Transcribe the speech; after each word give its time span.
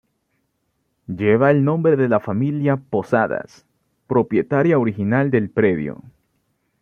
Lleva 1.05 1.51
el 1.51 1.63
nombre 1.63 1.95
de 1.95 2.09
la 2.09 2.19
familia 2.19 2.75
Posadas, 2.77 3.67
propietaria 4.07 4.79
original 4.79 5.29
del 5.29 5.51
predio. 5.51 6.01